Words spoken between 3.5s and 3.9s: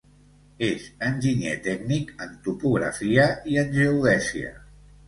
i en